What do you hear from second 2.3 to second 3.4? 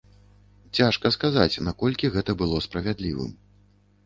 было справядлівым.